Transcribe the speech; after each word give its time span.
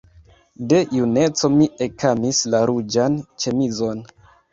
De 0.69 0.77
juneco 0.99 1.51
mi 1.57 1.67
ekamis 1.87 2.39
la 2.55 2.61
ruĝan 2.71 3.19
ĉemizon. 3.45 4.03